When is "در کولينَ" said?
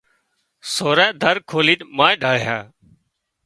1.21-1.79